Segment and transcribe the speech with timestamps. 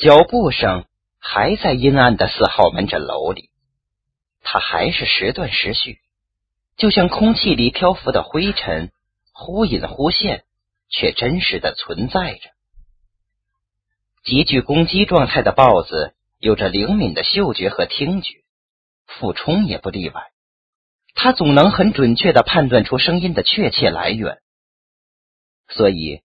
[0.00, 0.86] 脚步声
[1.18, 3.50] 还在阴暗的四号门诊楼里，
[4.40, 5.98] 它还是时断时续，
[6.78, 8.92] 就像空气里漂浮的灰尘，
[9.34, 10.44] 忽隐忽现，
[10.88, 12.48] 却真实的存在着。
[14.24, 18.36] 极具攻击状态的豹子有着灵敏的嗅觉和听觉，
[19.06, 20.28] 俯冲也不例外。
[21.14, 24.38] 他总能很准确的判断出声音的确切来源，
[25.68, 26.22] 所以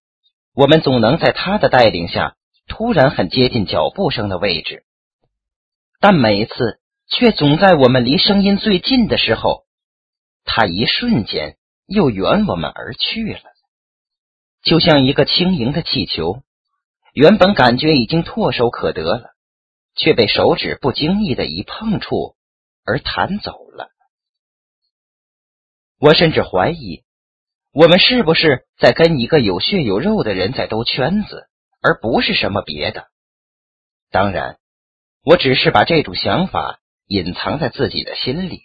[0.53, 2.37] 我们总能在他的带领下
[2.67, 4.83] 突然很接近脚步声的位置，
[5.99, 9.65] 但每次却总在我们离声音最近的时候，
[10.43, 13.41] 他一瞬间又远我们而去了，
[14.63, 16.41] 就像一个轻盈的气球，
[17.13, 19.35] 原本感觉已经唾手可得了，
[19.95, 22.35] 却被手指不经意的一碰触
[22.83, 23.89] 而弹走了。
[25.99, 27.03] 我甚至怀疑，
[27.71, 31.47] 我们是不是在跟一个有血有肉的人在兜圈子，
[31.85, 33.05] 而不是什么别的。
[34.09, 34.57] 当然，
[35.23, 38.63] 我只是把这种想法隐藏在自己的心里。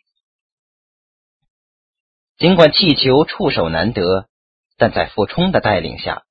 [2.39, 4.27] 尽管气球触手难得，
[4.79, 6.23] 但在傅冲的带领下，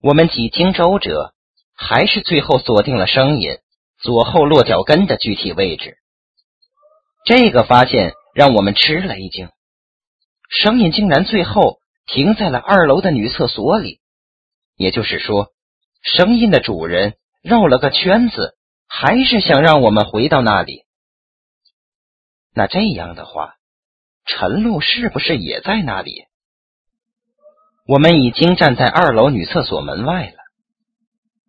[0.00, 1.34] 我们几经周折，
[1.74, 3.58] 还是最后锁定了声音
[3.98, 5.98] 左后落脚跟的具体位置。
[7.26, 9.50] 这个发现让我们吃了一惊。
[10.48, 14.00] 声音竟然最后停在了二楼的女厕所里，
[14.76, 15.53] 也就是说，
[16.04, 20.84] 声音的主人绕了个圈子，还是想让我们回到那里。
[22.54, 23.56] 那这样的话，
[24.24, 26.26] 陈露是不是也在那里？
[27.86, 30.36] 我们已经站在二楼女厕所门外了，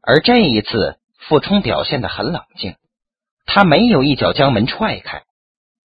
[0.01, 2.77] 而这一次，傅冲表现的很冷静，
[3.45, 5.25] 他没有一脚将门踹开，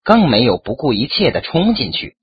[0.01, 2.17] 更没有不顾一切的冲进去。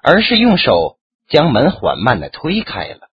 [0.00, 0.96] 而是用手
[1.28, 3.07] 将门缓慢的推开了。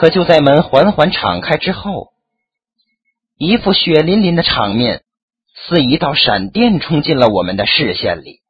[0.00, 2.14] 可就在门缓缓敞开之后，
[3.36, 5.04] 一副血淋淋的场面
[5.54, 8.40] 似一道闪电冲进了我们的视线里，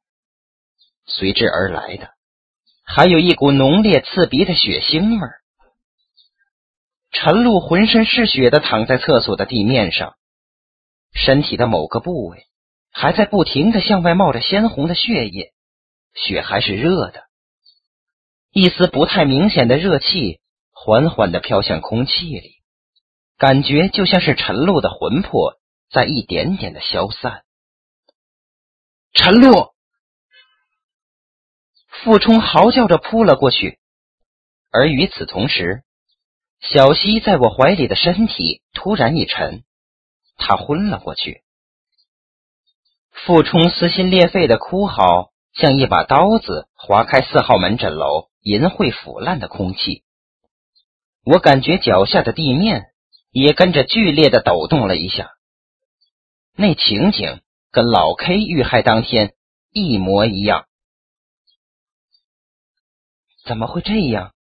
[1.07, 2.11] 随之而来的。
[2.85, 5.41] 还有一股浓烈刺鼻的血腥味儿。
[7.11, 10.15] 陈露浑身是血的躺在厕所的地面上，
[11.13, 12.45] 身体的某个部位
[12.93, 15.53] 还在不停的向外冒着鲜红的血液，
[16.15, 17.25] 血还是热的，
[18.53, 20.39] 一丝不太明显的热气
[20.83, 22.55] 缓缓的飘向空气里，
[23.37, 25.59] 感觉就像是陈露的魂魄
[25.91, 27.45] 在一点点的消散。
[29.13, 29.75] 陈露。
[31.87, 33.79] 傅冲嚎叫着扑了过去，
[34.71, 35.85] 而与此同时，
[36.63, 39.65] 小溪在我怀里的身体突然一沉，
[40.39, 41.45] 他昏了过去。
[43.11, 50.05] 傅冲撕心裂肺的哭嚎，像一把刀子划开四号门诊楼淫秽腐烂的空气。
[51.25, 52.87] 我感觉脚下的地面
[53.31, 55.31] 也跟着剧烈的抖动了一下。
[56.55, 59.35] 那情景跟老 K 遇害当天
[59.73, 60.67] 一模一样。
[63.45, 64.33] 怎么会这样？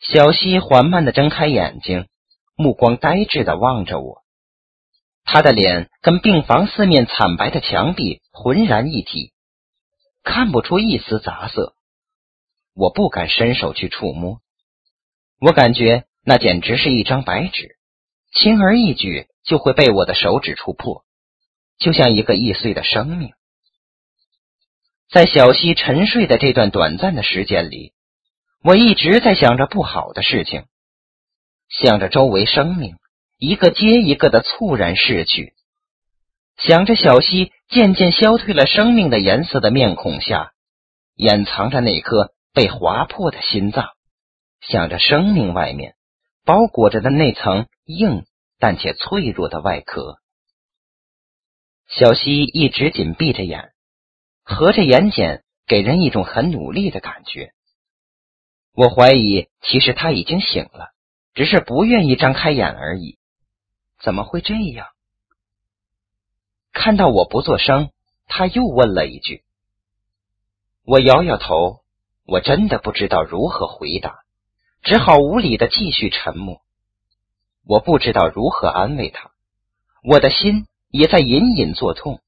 [0.00, 2.08] 小西缓慢的睁开眼睛，
[2.56, 4.22] 目光呆滞的望着我。
[5.24, 9.32] 他的脸跟病房四面惨白的墙壁浑然一体，
[10.22, 11.74] 看不出一丝杂色。
[12.74, 14.40] 我不敢伸手去触摸，
[15.44, 17.76] 我感觉那简直是一张白纸，
[18.32, 21.04] 轻而易举就会被我的手指触破，
[21.76, 23.34] 就像一个易碎的生命。
[25.10, 27.92] 在小溪沉睡的这段短暂的时间里，
[28.62, 30.64] 我一直在想着不好的事情，
[31.68, 32.96] 想着周围生命
[33.36, 35.52] 一个接一个的猝然逝去，
[36.56, 40.52] 想着小溪渐渐消退了生命的颜色的面孔下，
[41.14, 43.90] 掩藏着那颗被划破的心脏，
[44.68, 45.94] 想着生命外面
[46.44, 48.24] 包裹着的那层硬
[48.58, 50.18] 但且脆弱的外壳。
[51.86, 53.72] 小溪一直紧闭着眼。
[54.42, 57.54] 合着眼睑，给人一种很努力的感觉。
[58.74, 60.92] 我怀疑，其实他已经醒了，
[61.32, 63.18] 只是不愿意张开眼而已。
[64.02, 64.88] 怎么会这样？
[66.72, 67.90] 看到我不作声，
[68.26, 69.44] 他又问了一句。
[70.84, 71.82] 我摇摇头，
[72.26, 74.23] 我真的不知道如何回答，
[74.84, 76.62] 只好无理的继续沉默。
[77.64, 79.32] 我不知道如何安慰他，
[80.02, 82.22] 我的心也在隐隐作痛。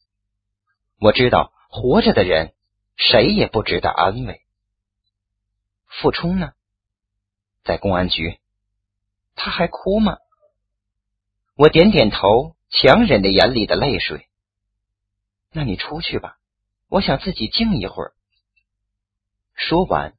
[0.98, 1.52] 我知道。
[1.68, 2.54] 活着的人，
[2.96, 4.40] 谁也不值得安慰。
[5.84, 6.52] 傅冲呢？
[7.64, 8.38] 在公安局，
[9.34, 10.16] 他还哭吗？
[11.54, 14.26] 我点点头，强忍着眼里的泪水。
[15.52, 16.38] 那你出去吧，
[16.88, 18.14] 我想自己静一会儿。
[19.54, 20.16] 说完，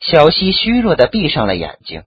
[0.00, 2.04] 小溪虚弱的闭上了眼睛。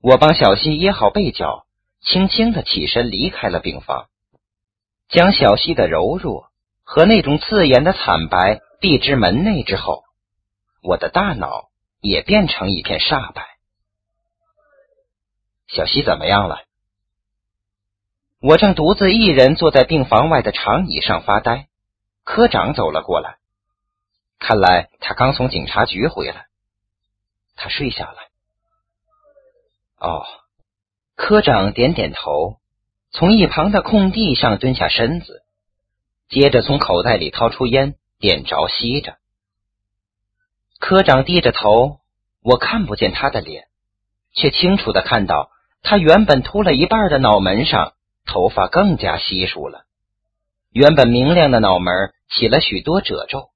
[0.00, 1.66] 我帮小溪掖好被角，
[2.00, 4.08] 轻轻的起身离开了病房，
[5.08, 6.50] 将小溪的柔弱
[6.82, 10.04] 和那种刺眼的惨白避之门内之后，
[10.82, 11.68] 我的大脑
[12.00, 13.46] 也变成一片煞白。
[15.68, 16.64] 小溪怎么样了？
[18.40, 21.68] 我正独自一人坐在病房外的长椅上发呆，
[22.24, 23.36] 科长走了过来。
[24.40, 26.46] 看来他刚从警察局回来。
[27.56, 28.16] 他睡下了。
[29.98, 30.24] 哦，
[31.14, 32.58] 科长点点头，
[33.10, 35.42] 从一旁的空地上蹲下身子，
[36.28, 39.16] 接着从口袋里掏出烟，点着吸着。
[40.78, 42.00] 科长低着头，
[42.42, 43.68] 我看不见他的脸，
[44.34, 45.50] 却清楚的看到。
[45.84, 47.94] 他原本秃了一半的脑门上，
[48.24, 49.84] 头发更加稀疏了。
[50.70, 53.50] 原本明亮的脑门起了许多褶皱，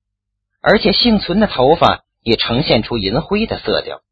[0.60, 4.02] 而且幸存的头发也呈现出银灰的色调。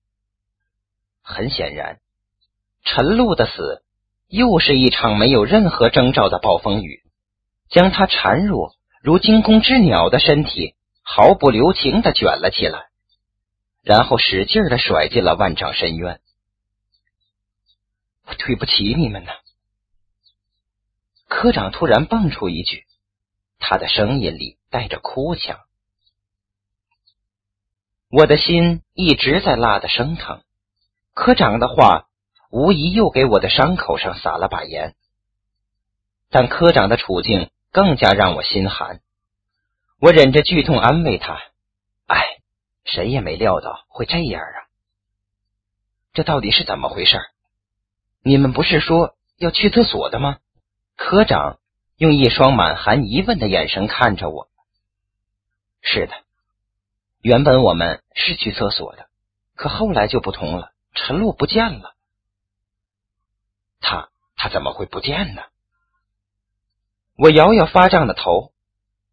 [1.21, 1.99] 很显然，
[2.85, 3.83] 陈露的死
[4.29, 7.03] 又是一场没有任何征兆的暴风雨，
[7.69, 12.87] 将他孱弱如惊弓之鸟的身体毫不留情的卷了起来，
[13.83, 16.21] 然后使劲的甩进了万丈深渊。
[18.27, 19.33] 我对不起你们呢。
[21.27, 22.85] 科长突然蹦出一句，
[23.59, 25.59] 他的声音里带着哭腔。
[28.17, 30.41] 我的心一直在辣的生疼。
[31.15, 32.07] 科长的话
[32.49, 34.95] 无疑又给我的伤口上撒了把盐，
[36.31, 39.01] 但科长的处境更加让我心寒。
[39.99, 41.41] 我忍着剧痛安慰他
[42.07, 42.23] ：“哎，
[42.85, 44.71] 谁也没料到会这样啊！
[46.13, 47.19] 这到底是怎么回事？”
[48.23, 50.39] 你们不是说要去厕所的吗？
[50.95, 51.59] 科长
[51.97, 54.49] 用一双满含疑问的眼神看着我。
[55.83, 56.13] 是的，
[57.25, 59.09] 原本我们是去厕所的，
[59.55, 60.73] 可后来就不同了。
[60.93, 61.95] 陈露不见了。
[63.81, 65.41] 他他怎么会不见呢？
[67.17, 68.53] 我摇摇发胀的头，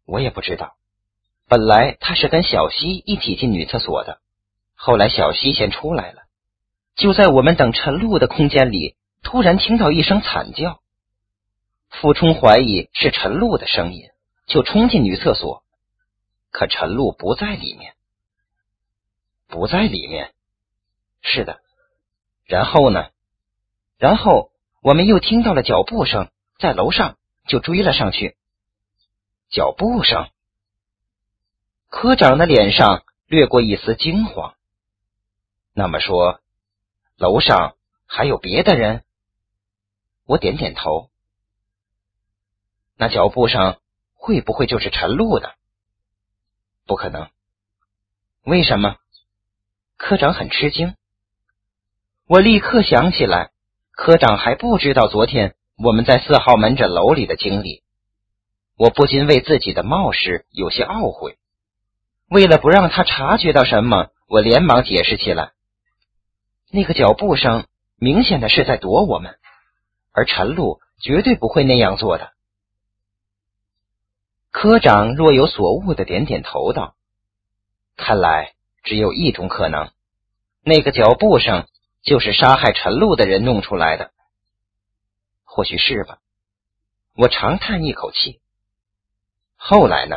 [0.04, 0.76] 我也不知道。
[1.48, 4.20] 本来他是跟小西一起进女厕所的，
[4.74, 6.24] 后来小西先出来了，
[6.94, 8.94] 就在我们等陈露的空间里。
[9.22, 10.82] 突然听到一声惨叫，
[11.88, 14.10] 傅冲怀疑是陈露的声音，
[14.46, 15.64] 就冲进女厕所，
[16.50, 17.94] 可陈露不在里面，
[19.52, 20.32] 不在里面。
[21.20, 21.60] 是的，
[22.46, 23.10] 然后呢？
[23.98, 24.50] 然后
[24.80, 28.38] 我们又听到了脚步声，在楼上，就追了上去。
[29.50, 30.30] 脚步声，
[31.90, 34.56] 科长的脸上掠过一丝惊慌。
[35.74, 36.40] 那么说，
[37.16, 37.76] 楼上
[38.06, 39.04] 还有别的人？
[40.24, 41.10] 我点点头，
[42.96, 43.78] 那脚步声
[44.14, 45.54] 会不会就是陈露的？
[46.86, 47.28] 不可能。
[48.44, 48.96] 为什么？
[50.02, 50.96] 科长很吃惊。
[52.26, 53.52] 我立刻想起来，
[53.92, 57.84] 科长还不知道昨天我们在四号门诊楼里的经历。
[58.76, 61.38] 我不禁为自己的冒失有些懊悔。
[62.28, 65.52] 为了不让他察觉到什么，我连忙解释起来：
[66.72, 69.38] 那个脚步声明显的是在躲我们。
[70.10, 72.32] 而陈露绝对不会那样做的。
[74.50, 76.96] 科长若有所悟的点点头道
[77.96, 79.90] ：“看来只有一种可能，
[80.62, 81.66] 那个脚步声
[82.02, 84.10] 就是杀害陈露的人弄出来的。
[85.44, 86.18] 或许是吧。”
[87.14, 88.40] 我长叹一口气。
[89.56, 90.16] 后来呢？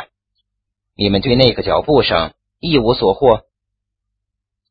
[0.96, 3.42] 你们对那个脚步声一无所获？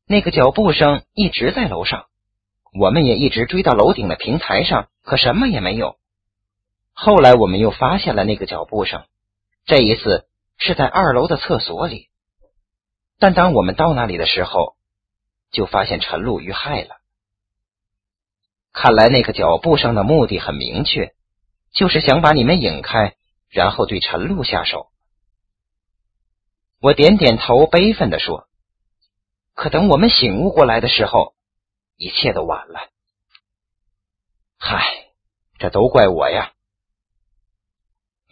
[0.06, 2.06] 那个脚步声一直在楼上。
[2.72, 5.98] 我们也一直追到楼顶的平台上，可什么也没有。
[6.94, 9.04] 后来我们又发现了那个脚步声，
[9.66, 12.08] 这一次是在二楼的厕所里。
[13.24, 14.76] 但当我们到那里的时候，
[15.50, 17.00] 就发现陈露遇害了。
[18.70, 21.14] 看来那个脚步声的目的很明确，
[21.72, 23.16] 就是想把你们引开，
[23.48, 24.90] 然后对陈露下手。
[26.82, 28.46] 我点点头，悲愤的说
[29.56, 31.32] ：“可等我们醒悟过来的时候。”
[31.96, 32.90] 一切都晚了，
[34.58, 34.84] 嗨，
[35.58, 36.52] 这都怪我呀！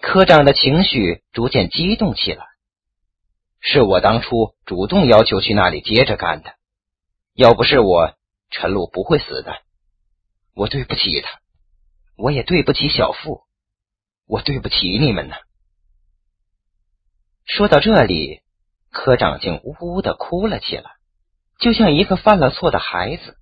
[0.03, 2.45] 科长的情绪逐渐激动起来，
[3.65, 6.57] 是我当初主动要求去那里接着干的，
[7.33, 8.17] 要不是我，
[8.51, 9.63] 陈露不会死的。
[10.53, 11.41] 我对不起他，
[12.17, 13.45] 我也对不起小付，
[14.27, 15.37] 我对不起你们呢。
[17.45, 18.43] 说到这里，
[18.91, 20.97] 科长竟呜呜的哭了起来，
[21.61, 23.39] 就像一个犯了错的孩子。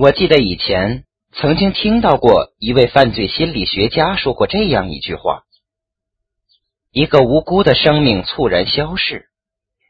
[0.00, 1.02] 我记得以前
[1.32, 5.42] 曾经听到过一位犯罪心理学家说过这样一句话：
[6.92, 9.28] 一个无辜的生命猝然消逝，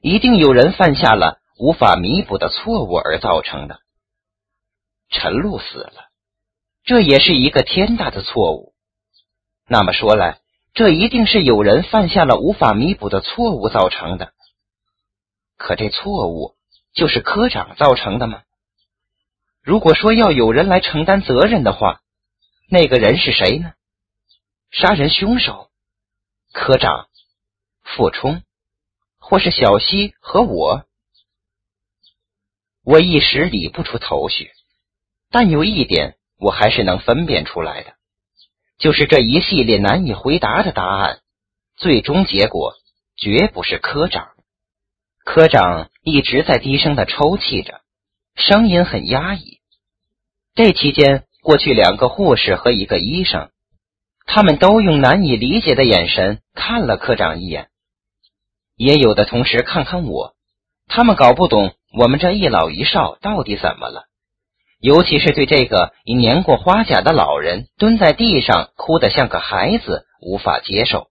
[0.00, 3.81] 一定有人犯下了无法弥补的错误而造成的。
[5.11, 6.09] 陈露死了，
[6.85, 8.73] 这也是一个天大的错误。
[9.69, 10.38] 那么说来，
[10.73, 14.33] 这一定是有人犯下了无法弥补的错误造成的。
[15.59, 16.55] 可这错误
[16.95, 18.41] 就是科长造成的吗？
[19.68, 22.00] 如果说要有人来承担责任的话，
[22.70, 23.75] 那个人是谁呢？
[24.70, 25.68] 杀人凶手、
[26.54, 27.08] 科长、
[27.82, 28.40] 傅冲，
[29.18, 30.87] 或是小西和我？
[32.82, 34.52] 我一时理不出头绪。
[35.28, 37.92] 但有一点，我还是能分辨出来的，
[38.78, 41.20] 就是这一系列难以回答的答案，
[41.76, 42.72] 最终结果
[43.18, 44.30] 绝不是科长。
[45.26, 47.82] 科长一直在低声的抽泣着，
[48.34, 49.58] 声音很压抑。
[50.59, 53.50] 这期间，过去两个护士和一个医生，
[54.27, 57.69] 他们都用难以理解的眼神看了科长一眼，
[58.75, 60.35] 也有的同时看看我，
[60.88, 64.07] 他们搞不懂我们这一老一少到底怎么了。
[64.81, 71.07] 尤其是对这个已年过花甲的老人蹲在地上哭得像个孩子无法接受，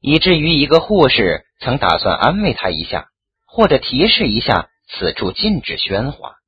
[0.00, 3.06] 以至于一个护士曾打算安慰他一下，
[3.46, 6.38] 或者提示一下此处禁止喧哗。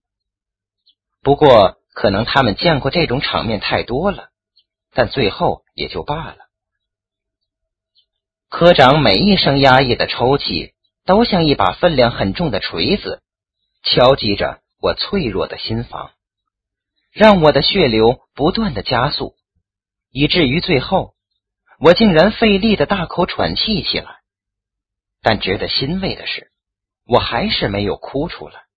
[1.22, 4.30] 不过，可能他们见过这种场面太多了，
[4.92, 6.48] 但最后也就罢了。
[8.48, 13.22] 科长每一声压抑的抽泣，都像一把分量很重的锤子，
[13.82, 14.60] 敲击着。
[14.80, 16.12] 我脆弱的心房，
[17.10, 19.34] 让我的血流不断的加速，
[20.12, 21.16] 以至于最后，
[21.80, 24.20] 我竟然费力的大口喘气起来。
[25.20, 26.52] 但值得欣慰的是，
[27.08, 28.67] 我还是没有哭出来。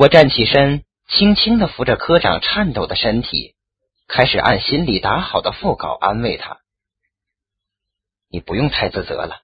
[0.00, 3.56] 我站起身，轻轻的扶着科长颤抖的身体，
[4.06, 6.60] 开始按心里打好的腹稿安慰他
[8.30, 9.40] ：“你不用太自责了，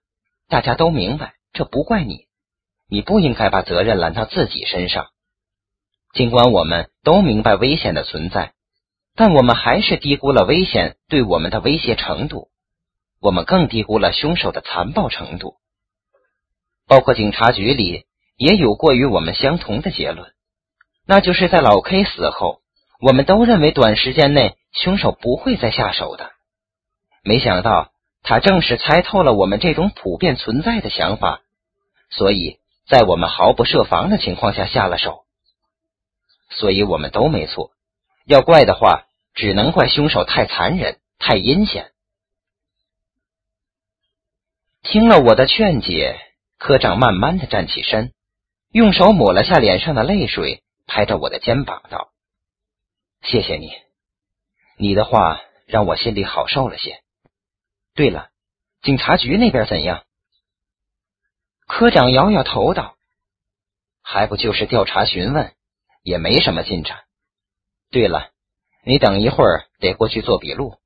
[0.49, 2.29] 大家都明白，这不怪你。”
[2.89, 5.09] 你不应该把责任揽到自己身上。
[6.13, 8.53] 尽管我们都明白危险的存在，
[9.17, 12.49] 但我们还是低估了危险对我们的威胁程度。
[13.21, 15.57] 我们更低估了凶手的残暴程度。
[16.87, 18.07] 包括警察局里
[18.37, 20.33] 也有过与我们相同的结论，
[21.07, 22.61] 那就是在老 K 死后，
[23.01, 26.33] 我们都认为短时间内凶手不会再下手的。
[27.23, 27.93] 没想到
[28.23, 31.41] 他正是猜透了我们这种普遍存在的想法，
[32.11, 32.59] 所以。
[32.87, 35.25] 在我们毫不设防的情况下下了手，
[36.51, 37.71] 所以我们都没错。
[38.27, 41.93] 要怪的话，只能怪凶手太残忍、太阴险。
[44.83, 46.21] 听了我的劝解，
[46.59, 48.13] 科长慢慢的站起身，
[48.71, 52.13] 用手抹了下脸上的泪水，拍着我的肩膀道
[53.23, 53.73] ：“谢谢你，
[54.77, 57.03] 你的话让我心里好受了些。
[57.95, 58.31] 对了，
[58.83, 60.05] 警察局那边怎样？”
[61.67, 62.97] 科长摇摇头道
[64.03, 65.55] ：“还不就是调查询问，
[66.03, 67.05] 也没什么进展。
[67.91, 68.31] 对了，
[68.85, 70.79] 你等一会儿得过去做笔录。”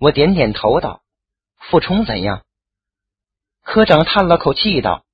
[0.00, 1.02] 我点点头道
[1.70, 2.46] ：“傅冲怎样？”
[3.62, 5.04] 科长叹了口气道：“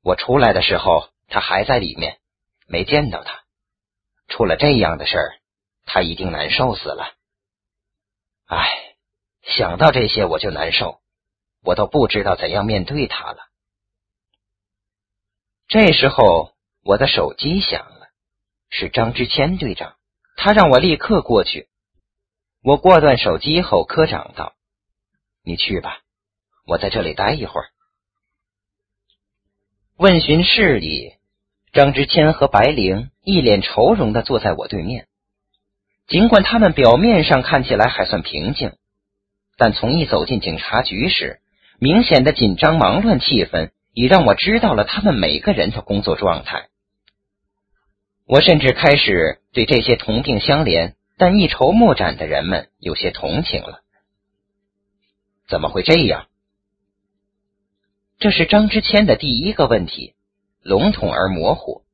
[0.00, 2.20] 我出来的时候，他还在里面，
[2.66, 3.44] 没见到他。
[4.28, 5.38] 出了这样的事儿，
[5.84, 7.14] 他一定难受死了。
[8.46, 8.96] 唉，
[9.42, 11.00] 想到这些我就难受，
[11.62, 13.48] 我都不知道怎样面对他了。”
[15.68, 18.08] 这时候，我的手机响了，
[18.70, 19.96] 是张之谦队长，
[20.36, 21.68] 他让我立刻过去。
[22.62, 24.54] 我挂断手机后，科长道
[25.42, 26.00] ：“你去吧，
[26.66, 27.70] 我在这里待一会儿。”
[29.96, 31.16] 问询室里，
[31.74, 35.06] 张之谦和白灵一脸愁容的坐在我对面。
[36.06, 38.72] 尽管他们表面上看起来还算平静，
[39.58, 41.40] 但从一走进警察局时，
[41.78, 43.70] 明显的紧张忙乱气氛。
[43.96, 46.66] 已让我知道了他们每个人的工作状态。
[48.26, 53.82] 我甚至开始对这些同病相怜但一筹莫展的人们有些同情了。
[55.46, 56.26] 怎么会这样？
[58.18, 60.13] 这是张之谦的第一个问题，
[60.64, 61.84] 笼统而模糊。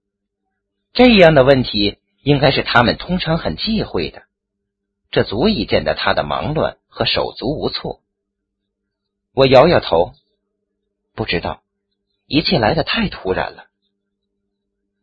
[0.93, 4.23] 这样的问题应该是他们通常很忌讳的，
[5.11, 8.01] 这足以见得他的忙乱和手足无措。
[9.33, 10.15] 我摇摇头，
[11.15, 11.63] 不知道。
[12.27, 13.67] 一切来的太突然了。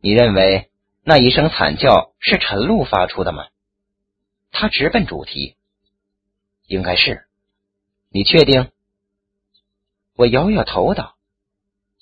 [0.00, 0.70] 你认为
[1.04, 3.48] 那一声惨叫是陈露发出的吗？
[4.50, 5.56] 他直奔主题。
[6.66, 7.26] 应该是。
[8.08, 8.70] 你确定？
[10.16, 11.16] 我摇摇头道：“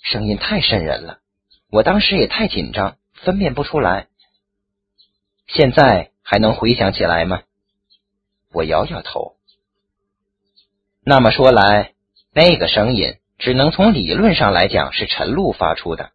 [0.00, 1.20] 声音太瘆人了，
[1.68, 4.08] 我当时也太紧张，分辨不出来。
[5.48, 7.42] 现在还能回想起来吗？
[8.52, 9.36] 我摇摇头。
[11.02, 11.92] 那么说来，
[12.32, 16.12] 那个声音只能从理论上来讲是陈露发出的，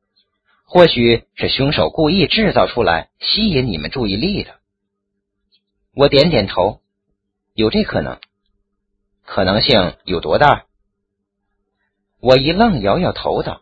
[0.63, 4.59] 或许是凶手故意制造出来吸引你们注意力的。
[5.93, 6.81] 我点点头，
[7.53, 8.19] 有这可能。
[9.23, 10.65] 可能性有多大？
[12.19, 13.61] 我一愣，摇摇头道：“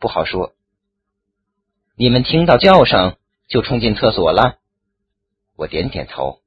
[0.00, 0.53] 不好说。”
[1.96, 4.58] 你们听到叫声就冲进厕所了？
[5.54, 6.40] 我点点头。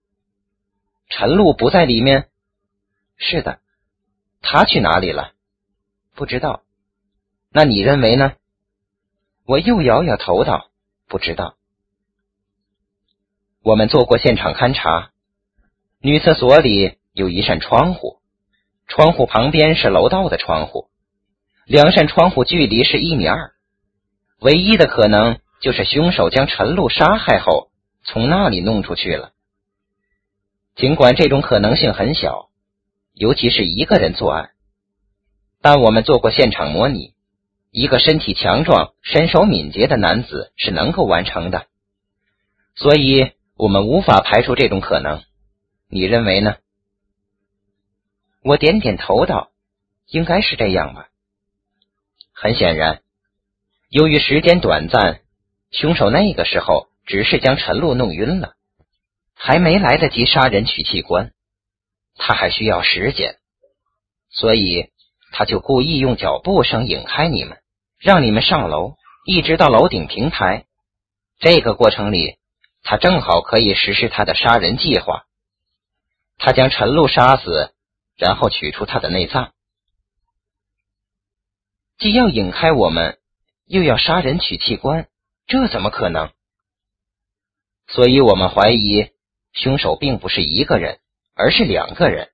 [1.07, 2.27] 陈露不在里面。
[3.15, 3.61] 是的，
[4.41, 5.31] 他去哪里了？
[6.15, 6.63] 不知道。
[7.49, 8.33] 那你认为呢？
[9.45, 10.69] 我又摇摇头道
[11.07, 11.55] ：“不知道。”
[13.63, 15.11] 我们做过现场勘查，
[16.01, 18.19] 女厕所里有一扇窗户，
[18.85, 20.89] 窗户旁边是楼道的窗户，
[21.65, 23.53] 两扇窗户距离是一米二。
[24.39, 27.71] 唯一的可能就是凶手将陈露杀害后
[28.03, 29.31] 从那里弄出去了。
[30.75, 32.49] 尽管这种可能性很小，
[33.13, 34.51] 尤其是一个人作案，
[35.59, 37.15] 但我们做过现场模拟，
[37.71, 41.65] 一个身体强壮、身手敏捷的男子是能够完成的，
[42.75, 45.23] 所以我们无法排除这种可能。
[45.89, 46.57] 你认为呢？
[48.43, 49.49] 我点点头道
[50.05, 51.09] ：“应该是这样吧。”
[52.33, 53.01] 很显然。
[53.89, 55.21] 由于时间短暂，
[55.71, 58.55] 凶手那个时候只是将陈露弄晕了，
[59.33, 61.31] 还没来得及杀人取器官，
[62.17, 63.37] 他还需要时间，
[64.29, 64.91] 所以
[65.31, 67.59] 他就故意用脚步声引开你们，
[67.97, 70.65] 让你们上楼，一直到楼顶平台。
[71.39, 72.35] 这个过程里，
[72.83, 75.23] 他正好可以实施他的杀人计划。
[76.37, 77.73] 他将陈露杀死，
[78.17, 79.53] 然后取出他的内脏，
[81.97, 83.17] 既要引开我们。
[83.67, 85.09] 又要杀人取器官，
[85.45, 86.31] 这怎么可能？
[87.85, 89.11] 所以我们怀疑
[89.51, 90.99] 凶手并不是一个人，
[91.35, 92.31] 而是两个人。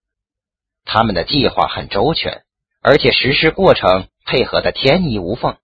[0.86, 2.44] 他们的计划很周全，
[2.82, 5.58] 而且实施过程配合的天衣无缝。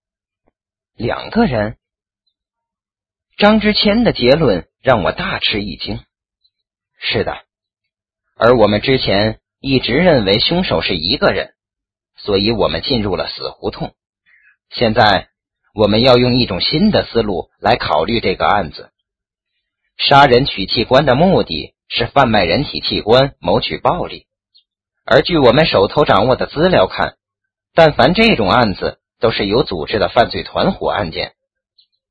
[0.96, 1.78] 两个人，
[3.38, 6.04] 张之谦的结论让我大吃一惊。
[7.00, 7.46] 是的，
[8.36, 11.54] 而我们之前一直认为凶手是一个人，
[12.16, 13.94] 所以我们进入了死胡同。
[14.72, 15.29] 现在。
[15.80, 18.92] 我们要用一种新的思路来考虑这个案子。
[19.98, 24.28] 杀人取器官的目的是贩卖人体器官，谋取暴利。
[25.06, 27.16] 而据我们手头掌握的资料看，
[27.74, 31.34] 但凡这种案子都是有组织的犯罪团伙案件。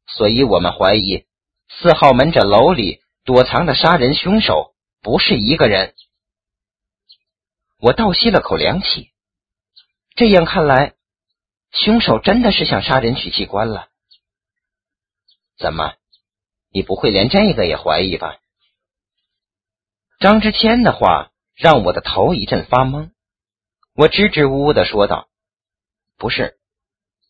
[0.06, 1.26] 所以我们怀疑
[1.68, 5.92] 四号门诊楼里躲藏的杀人凶手不是一个人。
[7.78, 9.10] 我倒吸了口凉气。
[10.16, 10.94] 这样看来。
[11.80, 13.88] 凶手真的是想杀人取器官了？
[15.56, 15.94] 怎么，
[16.72, 18.38] 你不会连这个也怀疑吧？
[20.18, 23.12] 张之谦的话让我的头一阵发懵，
[23.94, 25.28] 我支支吾吾的说道
[26.18, 26.58] ：“不是，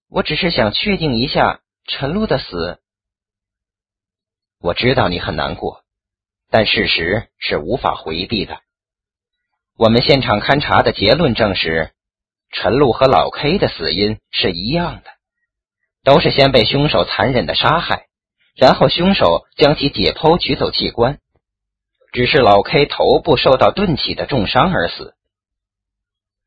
[0.09, 2.81] 我只是想确定一下陈露的死。
[4.61, 5.85] 我知道你很难过，
[6.49, 8.63] 但事实是无法回避的。
[9.77, 11.93] 我们现场勘查的结论证实。”
[12.51, 15.11] 陈露和老 K 的死因是一样的，
[16.03, 18.07] 都是先被凶手残忍的杀害，
[18.57, 21.19] 然后凶手将其解剖取走器官，
[22.13, 25.15] 只是老 K 头部受到钝器的重伤而死，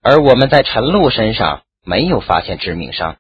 [0.01, 3.17] 而我们在陈露身上没有发现致命伤，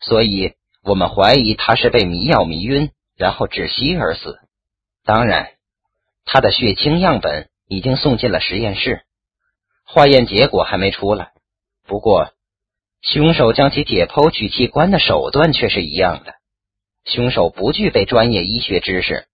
[0.00, 4.38] 所以我们怀疑他是被迷药迷晕，然后窒息而死。
[5.04, 5.52] 当然，
[6.26, 9.04] 他的血清样本已经送进了实验室，
[9.84, 11.32] 化验结果还没出来。
[11.90, 12.32] 不过，
[13.02, 16.34] 凶手将其解剖取器官的手段却是一样的。
[17.04, 19.26] 凶手不具备专业医学知识，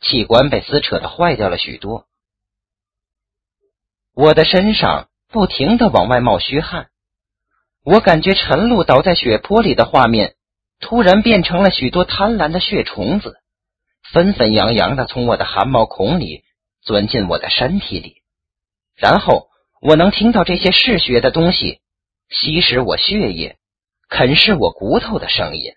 [0.00, 2.06] 器官被撕扯的坏掉了许多。
[4.14, 6.88] 我的身上不停的往外冒虚汗，
[7.84, 10.36] 我感觉陈露倒在血泊里的画面，
[10.80, 13.36] 突然变成了许多贪婪的血虫子，
[14.10, 16.44] 纷纷扬扬的从我的汗毛孔里
[16.80, 18.22] 钻进我的身体里，
[18.96, 19.48] 然后
[19.82, 21.82] 我能听到这些嗜血的东西。
[22.30, 23.56] 吸食我血液、
[24.08, 25.72] 啃噬我骨头的声音。